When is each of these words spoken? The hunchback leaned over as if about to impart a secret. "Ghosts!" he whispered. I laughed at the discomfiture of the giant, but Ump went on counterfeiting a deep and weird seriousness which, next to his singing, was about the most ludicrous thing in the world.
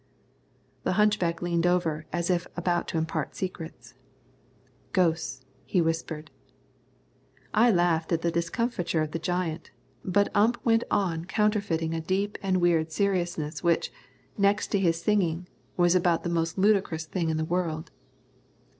The 0.81 0.93
hunchback 0.93 1.43
leaned 1.43 1.67
over 1.67 2.07
as 2.11 2.31
if 2.31 2.47
about 2.57 2.87
to 2.87 2.97
impart 2.97 3.33
a 3.33 3.35
secret. 3.35 3.93
"Ghosts!" 4.93 5.45
he 5.63 5.79
whispered. 5.79 6.31
I 7.53 7.69
laughed 7.69 8.11
at 8.11 8.23
the 8.23 8.31
discomfiture 8.31 9.03
of 9.03 9.11
the 9.11 9.19
giant, 9.19 9.69
but 10.03 10.31
Ump 10.35 10.57
went 10.65 10.83
on 10.89 11.25
counterfeiting 11.25 11.93
a 11.93 12.01
deep 12.01 12.39
and 12.41 12.57
weird 12.59 12.91
seriousness 12.91 13.61
which, 13.63 13.91
next 14.39 14.69
to 14.69 14.79
his 14.79 14.99
singing, 14.99 15.47
was 15.77 15.93
about 15.93 16.23
the 16.23 16.29
most 16.29 16.57
ludicrous 16.57 17.05
thing 17.05 17.29
in 17.29 17.37
the 17.37 17.45
world. 17.45 17.91